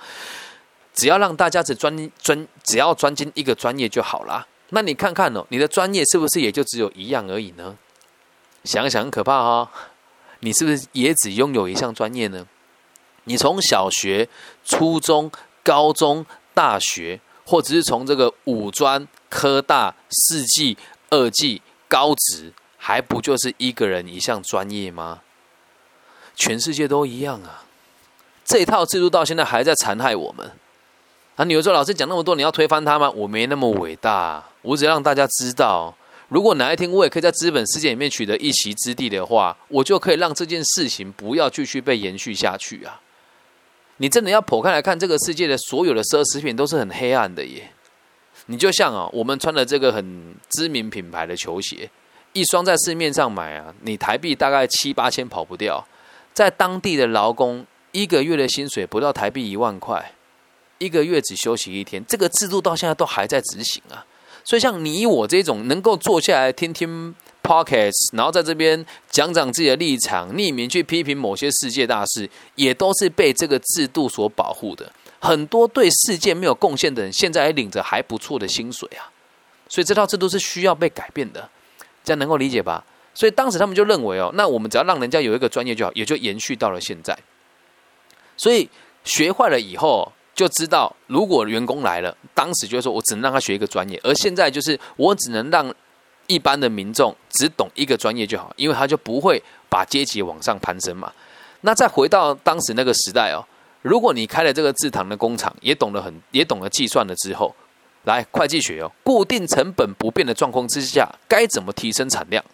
[0.94, 4.46] 只要让大家只专专，只要专精一个专业就好了。
[4.70, 7.76] 那你看看哦，你的专业是不是也就只有一样而已呢？
[8.68, 9.72] 想想很可怕哈，
[10.42, 12.46] 你是不是也只拥有一项专业呢？
[13.24, 14.30] 你从小学、
[14.64, 15.32] 初中、
[15.64, 20.78] 高中、大学，或者是从这个五专、科大、四技、
[21.10, 25.22] 二技、高职，还不就是一个人一项专业吗？
[26.36, 27.66] 全世界都一样啊！
[28.46, 30.52] 这套制度到现在还在残害我们。
[31.36, 33.10] 啊，你说老师讲那么多，你要推翻他吗？
[33.10, 35.97] 我没那么伟大，我只让大家知道，
[36.30, 43.02] 如果哪一天我也可以在资本世界里面取得一席之地的话，我就可以让这件事情不要继续被延续下去啊！
[43.98, 47.72] 你真的要剖开来看，这个世界的所有的奢侈品都是很黑暗的耶。
[48.48, 51.90] 你就像啊，我们穿的这个很知名品牌的球鞋，
[52.34, 55.88] 一双在市面上买啊，你台币大概七八千跑不掉，
[56.34, 60.14] 在当地的劳工一个月的薪水不到台币一万块。
[60.80, 64.06] 一个月只休息一天，这个制度到现在都还在执行啊。
[64.48, 74.90] 所以像你我这种能够坐下来听听 podcast，然后在这边讲讲自己的立场，匿名去批评某些世界大事，也都是被这个制度所保护的。
[75.20, 79.12] 很多对世界没有贡献的人，现在还领着还不错的薪水啊。
[79.68, 81.50] 所以这套制度是需要被改变的，
[82.06, 82.82] 这样能够理解吧？
[83.14, 87.14] 所以当时他们就认为哦，那我们只要让人家有一个专业就好，也就延续到了现在。
[88.38, 88.70] 所以
[89.04, 90.10] 学坏了以后。
[90.38, 95.74] 就知道，如果员工来了，当时就说我只能让他学一个专业，而现在就是我只能让
[96.28, 101.12] 一般的民众只懂一个专业就好，因为他就不会把阶级往上攀升嘛。
[101.62, 103.44] 那再回到当时那个时代哦，
[103.82, 107.56] 如果你开了这个制糖的工厂，也懂得很，也懂得计算了之后，
[108.04, 112.46] 来会计学哦，固定成本不变的状况之下，该怎么提升产量？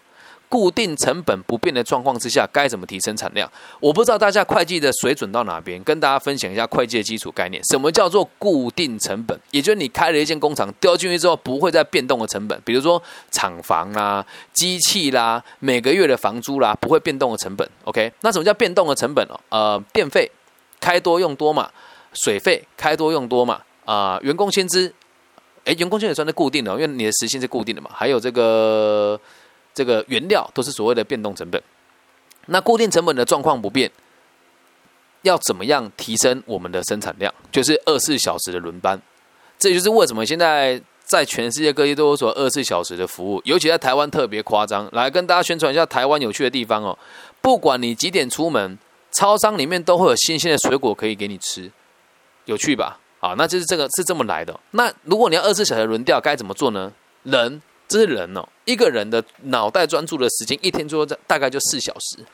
[0.53, 3.51] 固定成本不变的状况之下，该怎么提升产量？
[3.79, 7.59] 我不知道大家会计的水准到哪边，跟大家分享一下会计的基础概念。
[7.71, 9.35] 什么叫做固定成本？
[9.49, 17.67] 也就是你开了一间工厂，丢进去之后不会再变动的成本，比如说厂房啦、机器啦、每个月的房租啦，不会变动的成本。
[17.85, 19.39] OK，那什么叫变动的成本哦？
[19.49, 20.29] 呃，电费
[20.79, 21.67] 开多用多嘛，
[22.13, 24.93] 水费开多用多嘛，啊，员工薪资，
[25.65, 29.19] 哎，员工薪资算是固定的，因为你的时薪是固定的嘛，还有这个。
[29.73, 31.61] 这个原料都是所谓的变动成本，
[32.45, 33.91] 那固定成本的状况不变，
[35.23, 37.33] 要怎么样提升我们的生产量？
[37.51, 39.01] 就是二十四小时的轮班，
[39.57, 44.87] 这就是为什么现在在全世界各地都有所二十四小时的服务，尤其在台湾特别夸张。
[44.91, 46.97] 来跟大家宣传一下台湾有趣的地方哦，
[47.41, 48.77] 不管你几点出门，
[49.11, 51.71] 超商里面都会有新鲜的水果可以给你吃，
[52.45, 52.99] 有趣吧？
[53.19, 54.59] 好，那就是这个是这么来的。
[54.71, 56.91] 那如果你要二十四小时轮调，该怎么做呢？
[57.23, 57.61] 人。
[57.93, 62.25] 这是人哦，一个人的脑袋专注的时间，一天最多大概就四小时。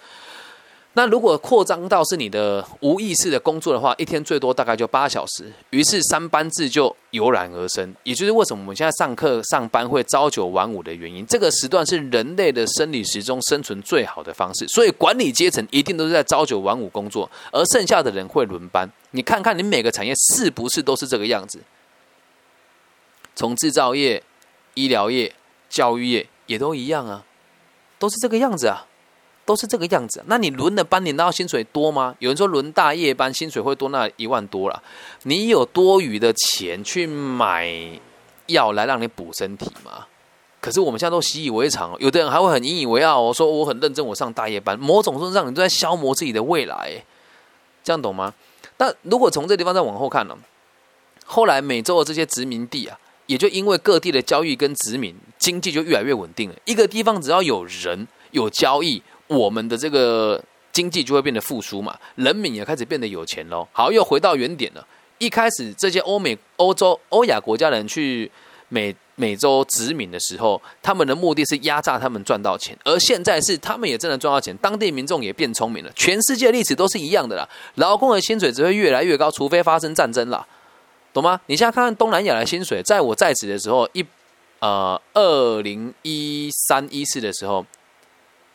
[0.94, 5.52] 那如果扩张到是你的无意识的工作的话，一天最多大概就八小时。
[5.72, 11.26] 于是三班制就油然而生，也就是为什么我们现在上课上班会朝九晚五的原因。
[11.26, 18.90] 这个时段是人类的生理时钟生存最好的方式，所以管理阶层一定都是在朝九晚五工作，而剩下的人会轮班。
[19.12, 21.60] 你看看你每个产业是不是都是这个样子？
[23.36, 24.24] 从制造业、
[24.76, 25.34] 医疗业。
[25.70, 27.24] 教育业也都一样啊，
[28.00, 28.88] 都是这个样子啊，
[29.46, 30.24] 都是这个样子。
[30.28, 32.16] 那你轮的班，你拿到薪水多吗？
[32.20, 34.82] 有人说轮大夜班薪水会多那一万多了。
[35.24, 37.70] 你有多余的钱去买
[38.48, 40.08] 药来让你补身体吗？
[40.60, 47.04] 可是我们现在都习以为常，有的人还会很引以为傲，我说我很认真，我上大夜班，某种程度上你都在消磨自己的未来，
[47.84, 48.34] 这样懂吗？
[48.78, 50.38] 那如果从这地方再往后看呢？
[51.26, 53.00] 后来美洲的这些殖民地啊。
[53.30, 56.56] 也就因为各地的交易跟殖民，经济就越来越稳定了。
[56.66, 63.68] 一个地方只要有人有交易，我们的这个经济就会变得复苏嘛，人民也开始变得有钱喽。
[63.72, 64.84] 好，又回到原点了。
[65.20, 68.32] 一开始这些欧美、欧洲、欧亚国家人去
[68.68, 75.92] 美美洲殖民的时候，他们的目的是压榨他们赚到钱，而现在是他们也真的赚到钱，当地民众也变聪明了。
[75.94, 80.48] 全世界历史都是一样的啦，劳工的薪水只会越来越高，除非发生战争了。
[81.12, 81.42] 懂吗？
[81.48, 84.06] 你现在看看东南亚的薪水，在我在职的时候，一
[84.60, 87.66] 呃，二零一三一四的时候，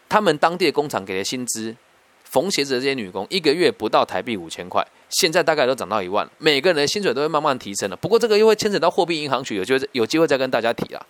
[0.09, 1.75] 他们当地的工厂给的薪资，
[2.23, 7.97] 缝鞋子的这些女工，一个月不到台币五千块，现在大概都涨到一万，每个人的薪水都会慢慢提升了。
[7.97, 11.07] 不过这个又会牵扯到货币银行去，有机会有机会再跟大家提啊。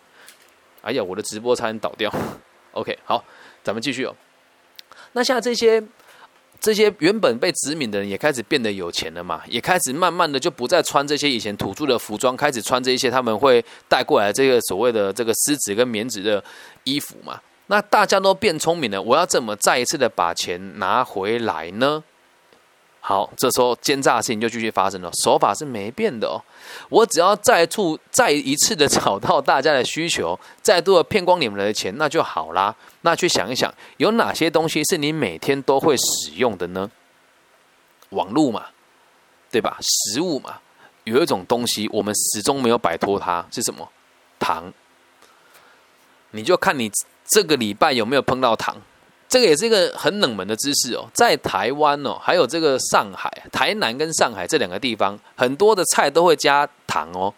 [0.82, 2.12] 哎呀，我的直播差点倒掉。
[2.72, 3.24] OK，好，
[3.62, 4.14] 咱们继续哦。
[5.12, 5.82] 那像这些。
[6.64, 16.42] 这些原本被殖民的人也开始变得有钱了嘛，也开始慢慢的就不再穿这些以前土著的服装，开始穿这些他们会带过来这个所谓的这个丝质跟棉质的
[16.84, 17.38] 衣服嘛。
[17.66, 22.02] 那大家都变聪明了，我要怎么再一次的把钱拿回来呢？
[23.06, 26.40] 好，这时候奸诈的事情就继续发生了，手法是没变的哦。
[26.88, 32.74] 我只要再处再一次的找到大家的需求，再度的骗光你们的钱，那就好啦。
[33.02, 36.90] 那去想一想，有哪些东西是你每天都会使用的呢？
[38.08, 38.64] 网络嘛，
[39.50, 39.76] 对吧？
[39.82, 40.58] 食物嘛，
[41.04, 43.86] 有一种东西，我们始终没有摆脱它，是什么？
[44.38, 44.72] 糖。
[46.30, 46.90] 你就看你
[47.26, 48.80] 这个礼拜有没有碰到糖，
[49.34, 51.10] 这个也是一个很冷门的知识哦。
[51.12, 57.34] 在台湾哦，还有这个上海、台南跟上海这两个地方，很多的菜都会加糖哦。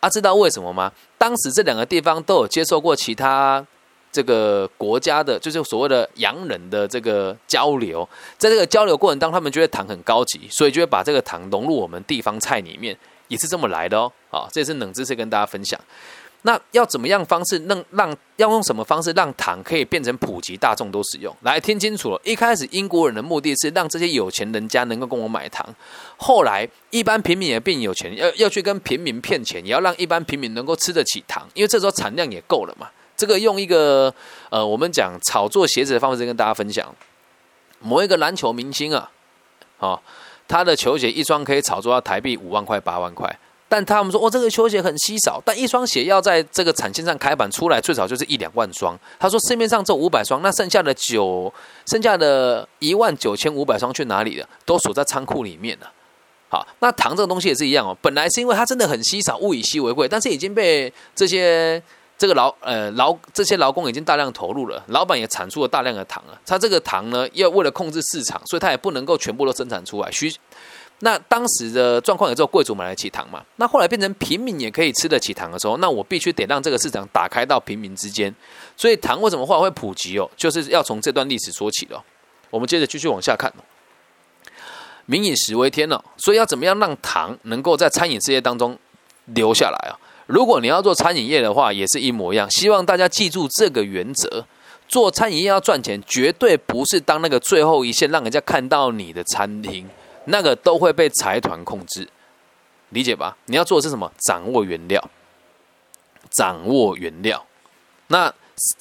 [0.00, 0.90] 啊，知道为什么吗？
[1.16, 3.64] 当时这两个地方都有接受过其他
[4.10, 14.10] 这个国家的，就是所谓的洋人的这个交流，在这个交流过程当中，他们觉得糖很高级，所以就会把这个糖融入我们地方菜里面，也是这么来的哦。
[14.32, 15.78] 啊，这也是冷知识跟大家分享。
[16.42, 21.34] 那要怎么样方式让让要用什么方式让糖可以变成普及大众都使用？
[21.42, 25.66] 来听清楚了，一开始英国人的目的是让这些有钱人家能够跟我买糖，
[26.16, 32.88] 后来一般平民也变有钱，要要去跟平民骗钱，也要让一般平民能够吃得起糖，因为这时候产量也够了嘛。
[33.16, 34.14] 这个用一个
[34.50, 36.94] 呃，我们讲炒作鞋子的方式跟大家分享，
[37.80, 39.10] 某一个篮球明星啊，
[39.78, 39.98] 啊，
[40.46, 43.36] 他的球鞋一双可以炒作到台币五万块八万块。
[43.68, 48.96] 但他们说，哦，这个球鞋很稀少，但一双鞋要在这个产线上开板出来，最少就是一两万双。
[49.18, 51.52] 他说市面上这五百双，那剩下的九，
[51.86, 54.48] 剩下的一万九千五百双去哪里了？
[54.64, 55.90] 都锁在仓库里面了。
[56.48, 61.82] 好，那糖这个东西也是一样哦，本来是因为它真的很稀少，物以稀为贵，但是已经被这些
[62.16, 66.40] 这个劳呃劳这些劳工已经大量投入了，老板也产出了大量的糖了。
[66.46, 70.32] 他这个糖呢，要为了控制市场，所以他也不能够全部都生产出来，需。
[71.00, 73.44] 那当时的状况也只有贵族买得起糖嘛？
[73.56, 78.34] 那后来变成平民也可以吃得起糖的时候，那我必须得让这个市场打开到平民之间。
[78.76, 80.30] 所以糖为什么后来会普及哦？
[80.36, 82.02] 就是要从这段历史说起了。
[82.48, 83.52] 我们接着继续往下看。
[85.04, 88.76] 民以食为天哦，所以要怎么样让糖能够在餐饮事业当中
[89.26, 89.94] 留下来啊？
[90.26, 92.50] 如果你要做餐饮业的话，也是一模一样。
[92.50, 94.44] 希望大家记住这个原则：
[94.88, 99.88] 做餐饮业要赚钱，绝对不是当那个最后一线，让人家看到你的餐厅。
[100.26, 102.08] 那个都会被财团控制，
[102.90, 103.36] 理解吧？
[103.46, 104.10] 你要做的是什么？
[104.18, 105.02] 掌握原料，
[106.30, 107.44] 掌握原料。
[108.08, 108.32] 那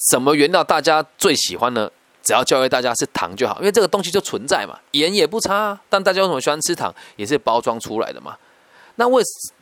[0.09, 1.89] 什么原料大家最喜欢呢？
[2.23, 5.79] 只要教会大家是糖就好，因为这个东西就存在嘛，盐也不差。
[5.89, 6.93] 但大家为什么喜欢吃糖？
[7.15, 8.35] 也是包装出来的嘛。
[8.95, 9.21] 那为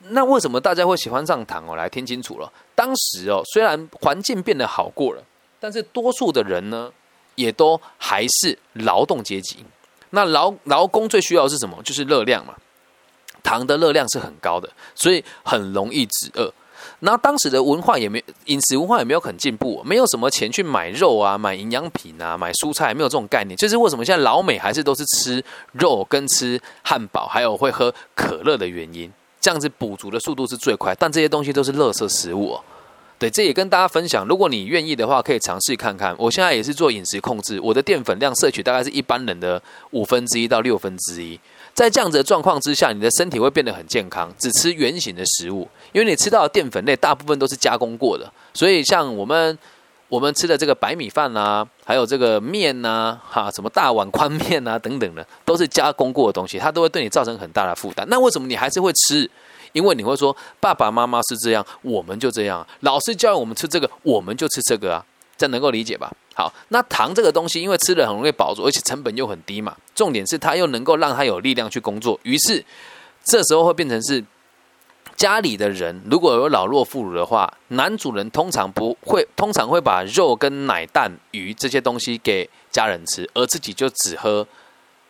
[0.10, 1.76] 那为什么大家会喜欢上糖哦？
[1.76, 5.24] 来听清楚了，当时哦，虽然环境变得好过了，
[5.60, 6.89] 但是多数的人呢，
[7.36, 9.65] 也都还是劳动阶级。
[10.15, 11.76] 那劳劳工最需要的是什么？
[11.84, 12.54] 就是热量嘛。
[13.41, 16.54] 糖的热量是很高的，所以很容易止饿。
[16.99, 23.58] 然后当时的文化也没饮食文化也没有很进步，没有什么钱去买肉啊、买营养品啊、买蔬菜，没有这种概念。
[23.58, 29.12] 就是为什么现在老美还是都是吃肉跟吃汉堡，还有会喝可乐的原因。
[29.41, 32.58] 这样子补足的速度是最快，但这些东西都是垃圾食物。
[33.19, 34.26] 对，这也跟大家分享。
[34.28, 36.13] 如果你愿意的话，可以尝试看看。
[36.17, 41.39] 我现在也是做饮食控制，我的淀粉量摄取大概是一般人的五分之一到六分之一。
[41.73, 44.30] 在这样子的状况之下，你的身体会变得很健康。
[44.38, 48.30] 只吃原形的食物，因为你吃到的淀粉类大部分都是加工过的。
[48.54, 49.58] 所以像我们
[50.10, 58.06] 我们吃的这个白米饭啊，还有这个面呐，哈，什么大碗宽面啊等等的，都是加工过的东西，它都会对你造成很大的负担。
[58.10, 59.30] 那为什么你还是会吃？
[59.73, 62.65] 因为你会说爸爸妈妈是这样，我们就这样。
[62.79, 65.05] 老师教我们吃这个，我们就吃这个啊，
[65.36, 66.12] 这能够理解吧？
[66.36, 69.75] 好，那糖这个东西，因为吃了很容易饱足，而且成本又很低嘛。
[69.93, 72.63] 重点是它又能够让他有力量去工作，于是
[73.23, 74.23] 这时候会变成是
[75.15, 84.47] 家里的人如果有老弱妇孺的话，男主人通常不会，通常会把肉跟奶蛋鱼这些东西给家人吃，而自己就只喝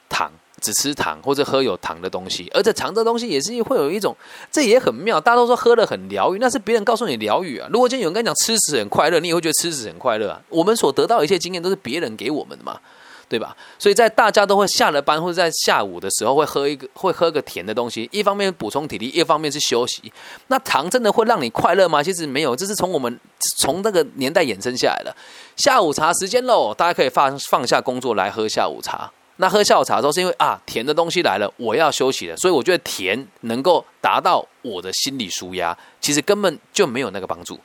[0.10, 0.32] 糖。
[0.64, 4.16] 只吃糖或者喝有糖的东西，而且糖这东西也是会有一种，
[4.50, 5.20] 这也很妙。
[5.20, 7.68] 大家都说喝了很疗愈，那是别人告诉你疗愈啊。
[7.70, 10.42] 如果今天有人跟你讲吃屎很快乐，你也会觉得吃屎很快乐啊。
[10.48, 12.80] 我们所得到一切经验都是别人给我们的嘛，
[13.28, 13.56] 对吧？
[13.78, 20.12] 所以在大家都会下了班或者在下午的时候会喝一个会喝个甜的东西，一方面补充体力，一方面是休息。
[20.48, 22.02] 那糖真的会让你快乐吗？
[22.02, 23.20] 其实没有，这是从我们
[23.58, 25.14] 从那个年代衍生下来的。
[25.58, 29.12] 下午茶时间喽，大家可以放放下工作来喝下午茶。
[29.38, 37.60] 那喝下午茶的时候，是因为啊，甜的东西来了，我要休息了，所以我觉得甜能够达到我的心理舒压，其实根本就没有那个帮助，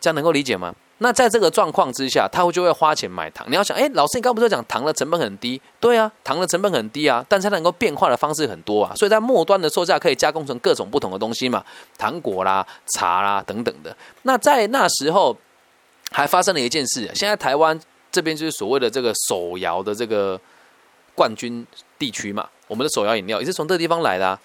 [0.00, 0.74] 这样能够理解吗？
[1.02, 3.46] 那在这个状况之下，他会就会花钱买糖。
[3.50, 5.60] 你要想，哎，老师，你刚不是讲糖的成本很低？
[5.78, 11.64] 对啊，糖的成本很低啊，但是它能够变化的方式很多啊，所以在末端的售价可以加工成各种不同的东西嘛，
[11.98, 13.94] 糖果啦、茶啦等等的。
[14.22, 15.36] 那在那时候
[16.10, 17.78] 还发生了一件事，现在台湾
[18.10, 20.40] 这边就是所谓的这个手摇的这个。
[21.20, 21.66] 冠军
[21.98, 24.38] 地区嘛，我们的首要饮料也是从这个地方来的。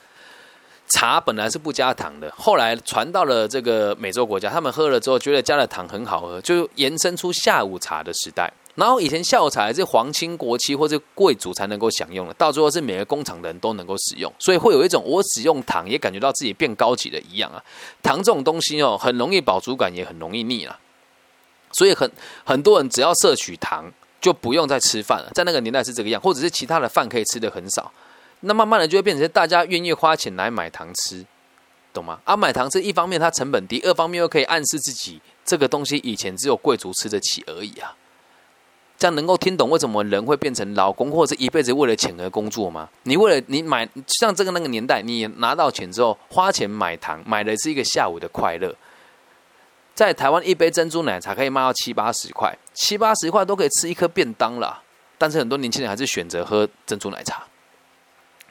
[0.89, 8.51] 茶本来是不加糖的，后来传到了这个美洲国家，他们喝了之后觉得加了糖很好喝，就延伸出下午茶的时代。
[8.75, 17.63] 然后以前下午茶是皇亲国戚或者贵族才能够享用的，到最后是每个工厂的人都能够使用，所以会有一种我使用糖也感觉到自己变高级的一样啊。
[18.03, 20.77] 糖这种东西哦，很容易饱足感，也很容易腻啊。
[21.71, 22.11] 所以很
[22.43, 23.91] 很多人只要摄取糖，
[24.25, 25.29] 就不用再吃饭了。
[25.35, 27.91] 在那个年代是这个样，或者是其他的饭可以吃的很少，
[28.39, 31.23] 那慢慢的就会变成大家愿意花钱来买糖吃，
[31.93, 32.19] 懂吗？
[32.23, 37.95] 啊，买糖吃一方面它成本低，二方面又可以暗示自己这个东西以前只有贵族吃得起而已啊。
[38.97, 42.89] 这样能够听懂为什么人会变成劳工，或者是一辈子为了钱而工作吗？
[43.03, 48.73] 你为了你买，像这个那个年代，你拿到钱之后花钱买糖，买的是一个下午的快乐。
[49.95, 54.83] 在台湾，一杯珍珠奶茶可以卖到七八十块，七八十块都可以吃一颗便当了。
[55.17, 57.43] 但是很多年轻人还是选择喝珍珠奶茶，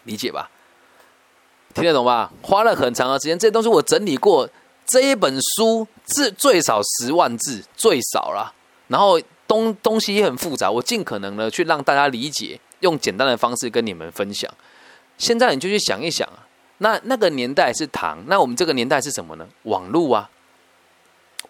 [0.02, 0.50] 理解吧？
[1.74, 2.32] 听得懂吧？
[2.42, 4.48] 花了很长的时间，这些东西我整理过，
[4.86, 8.52] 这一本书字最少十万字，最少了。
[8.88, 9.20] 然后。
[9.46, 14.50] 东东西也很复杂，我尽可能的去让大家理解，用简单的方式跟你们分享。
[15.18, 16.26] 现在你就去想一想，
[16.78, 19.46] 那那个年代是糖，那我们这个年代是什么呢？
[19.64, 20.30] 网络啊，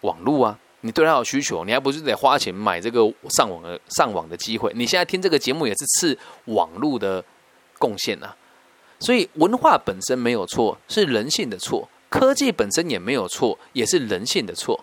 [0.05, 4.71] 网络啊，你对他有需求，你还不是得花钱买这个上网的上网的机会？
[4.75, 7.23] 你现在听这个节目也是次网络的
[7.79, 8.35] 贡献啊。
[8.99, 14.79] 所以文化本身没有错，是人性的错；科技本身也没有错，也是人性的错。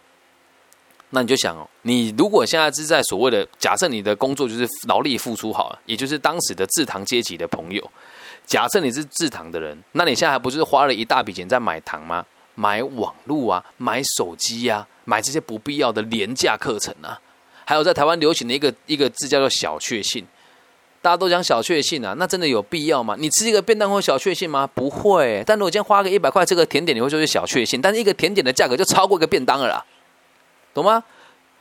[1.14, 7.90] 那你就想哦，你如果现在是在所谓的假设你的工作就是劳力付出好了，也就是当时的制糖阶级的朋友，
[8.46, 12.24] 假设你是制糖的人，那你现在还不是花了一大笔钱在买糖吗？
[12.54, 17.20] 买网络啊，买手机呀，买这些不必要的廉价课程啊，
[17.64, 20.26] 还有在台湾流行的一个一个字叫做小确幸，
[21.00, 23.16] 大家都讲小确幸啊，那真的有必要吗？
[23.18, 24.66] 你吃一个便当会小确幸吗？
[24.74, 25.42] 不会。
[25.46, 29.84] 但如果今天花个一百块这个甜点，你会说是小确幸，但是一个甜点的价格就超过一个便当了啦。
[30.74, 31.02] 懂吗？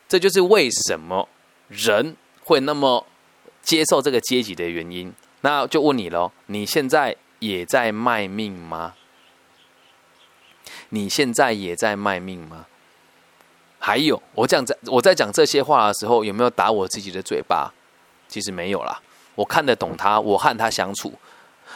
[0.07, 1.27] 这就是为什么
[1.69, 3.05] 人会那么
[3.61, 5.13] 接受这个阶级的原因。
[5.41, 8.93] 那就问你喽：你现在也在卖命吗？
[10.91, 12.67] 你现在也在卖命吗？
[13.79, 17.73] 还有，我讲在我在讲这些话的时候，有没有打我自己的嘴巴？
[18.27, 19.01] 其实没有啦。
[19.35, 21.13] 我看得懂他，我和他相处，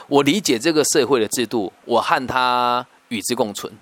[0.08, 3.74] 我理解这个社会的制度，我和他与之共存。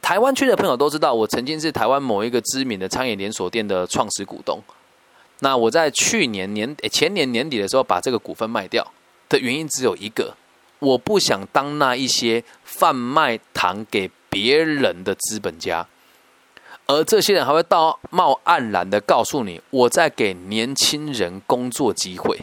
[0.00, 4.60] 台湾区的朋友都知道，我曾经是台湾某一个知名的餐饮连锁店的创始股东。
[5.40, 8.86] 那我在去年年前年年底的时候把这个股份卖掉
[9.28, 10.34] 的原因只有一个，
[10.82, 15.86] 我不想当那一些贩卖糖给别人的资本家，
[16.86, 22.40] 而这些人还会道貌岸然的告诉你我在给年轻人工作机会，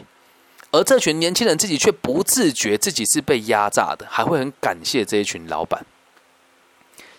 [0.70, 5.84] 而这群年轻人自己却不自觉自己是被压榨的，还会很感谢这一群老板。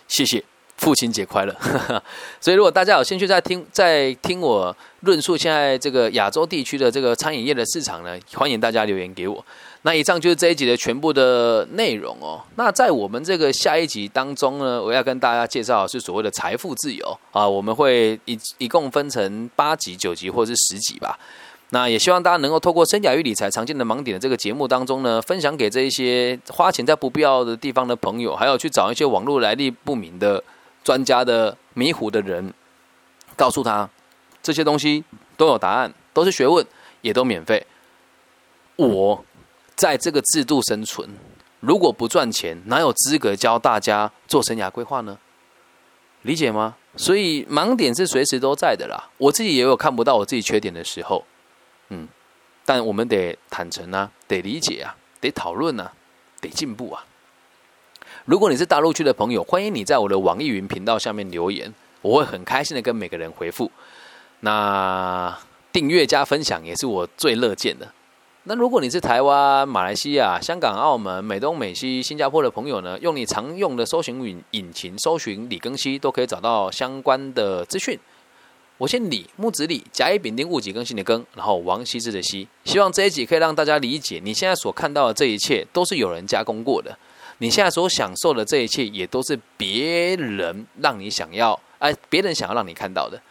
[0.08, 0.42] 谢谢，
[0.76, 1.54] 父亲节快乐。
[2.40, 9.44] 所以，如果大家有兴趣在听，在听我论述现在这个亚洲地区的这个餐饮业的市场呢，欢迎大家留言给我。
[9.84, 12.40] 那以上就是这一集的全部的内容哦。
[12.54, 21.18] 那在我们这个下一集当中呢，我要跟大家介绍是所谓的财富自由啊，我们会一一共分成八集、九集或者是十集吧。
[21.70, 30.44] 那也希望大家能够透过生涯与理财常见的盲点的这个节目当中呢，分享给这一些花钱在不必要的地方的朋友，还有去找一些网络来历不明的
[30.84, 32.52] 专家的迷糊的人，
[33.34, 33.88] 告诉他
[34.42, 35.02] 这些东西
[35.36, 36.64] 都有答案，都是学问，
[37.00, 37.66] 也都免费。
[38.76, 39.24] 我
[39.82, 41.08] 在这个制度生存，
[41.58, 45.18] 如果不赚钱，哪有资格教大家做生涯规划呢？
[46.22, 46.76] 理解吗？
[46.96, 49.10] 所以盲点是随时都在的啦。
[49.18, 51.24] 我自己也有看不到我自己缺点的时候。
[51.88, 52.06] 嗯，
[52.64, 55.92] 但我们得坦诚啊，得理解啊，得讨论啊，
[56.40, 57.04] 得进步啊。
[58.24, 63.68] 如果你是大陆区的朋友，欢迎你在我的网易云频道下面留言，我会很开心的跟每个人回复。
[64.38, 65.36] 那
[65.72, 67.92] 订阅加分享也是我最乐见的。
[68.44, 77.96] 那如果你是台湾、马来西亚、香港、澳门、美东、美西、新加坡的朋友呢，用你常用的搜寻引引擎搜寻李庚希，都可以找到相关的资讯。
[78.78, 82.48] 我姓李，木子李，甲乙丙丁戊己庚辛的庚，然后王羲之的羲。
[82.64, 86.98] 希望这一集可以让大家理解，你现在所看到的这一切都是有人加工过的，
[87.38, 93.22] 你现在所享受的这一切也都是别人让你想要，哎，别人想要让你看到的。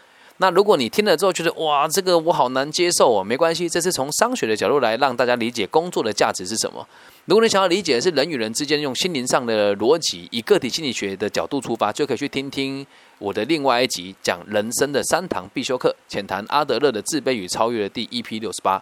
[0.41, 6.83] 那如果你听了之后觉得哇，这个我好难接受哦，没关系，这是从商学的角度来让大家理解工作的价值是什么。
[7.25, 12.83] 如果你想要理解的是人与人之间用心灵上的逻辑，以个体心理学的角度出发，就可以去听听
[13.19, 18.81] 我的另外一集讲人生的三堂必修课，浅谈阿德勒的自卑与超越的第一批六十八。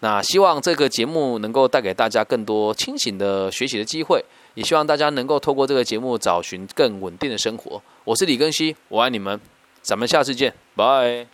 [0.00, 7.80] 那希望这个节目能够带给大家更多清醒的学习的机会，也希望大家能够透过这个节目找寻更稳定的生活。
[8.02, 9.40] 我是李根熙，我爱你们。
[9.84, 11.26] 咱们下次见，拜。